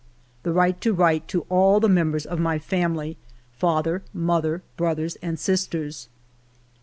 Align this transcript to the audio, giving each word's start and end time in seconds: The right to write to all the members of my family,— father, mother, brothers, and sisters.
The 0.41 0.51
right 0.51 0.81
to 0.81 0.93
write 0.93 1.27
to 1.27 1.41
all 1.47 1.79
the 1.79 1.87
members 1.87 2.25
of 2.25 2.39
my 2.39 2.57
family,— 2.57 3.17
father, 3.59 4.01
mother, 4.15 4.63
brothers, 4.75 5.15
and 5.17 5.37
sisters. 5.37 6.09